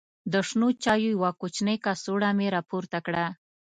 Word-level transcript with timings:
د 0.31 0.33
شنو 0.47 0.67
چایو 0.83 1.11
یوه 1.15 1.31
کوچنۍ 1.41 1.77
کڅوړه 1.85 2.29
مې 2.37 2.47
راپورته 2.55 2.97
کړه. 3.05 3.25